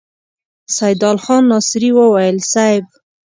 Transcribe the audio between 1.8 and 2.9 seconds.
وويل: صېب!